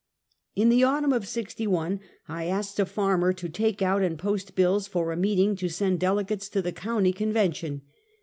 In 0.55 0.69
the 0.69 0.83
autumn 0.83 1.13
of 1.13 1.27
'61, 1.27 1.99
I 2.27 2.45
asked 2.45 2.79
a 2.79 2.87
farmer 2.87 3.33
to 3.33 3.47
take 3.47 3.83
out 3.83 4.01
and 4.01 4.17
post 4.17 4.55
bills 4.55 4.87
for 4.87 5.11
a 5.11 5.15
meeting 5.15 5.55
to 5.57 5.69
send 5.69 5.99
delegates 5.99 6.49
to 6.49 6.61
the 6.63 6.71
coun 6.71 7.03
ty 7.03 7.11
convention. 7.11 7.83